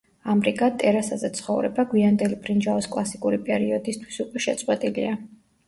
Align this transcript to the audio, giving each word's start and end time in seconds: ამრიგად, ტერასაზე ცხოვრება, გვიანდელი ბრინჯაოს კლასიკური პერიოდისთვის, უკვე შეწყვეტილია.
ამრიგად, 0.33 0.79
ტერასაზე 0.83 1.29
ცხოვრება, 1.39 1.85
გვიანდელი 1.91 2.41
ბრინჯაოს 2.47 2.89
კლასიკური 2.97 3.41
პერიოდისთვის, 3.53 4.21
უკვე 4.27 4.45
შეწყვეტილია. 4.51 5.17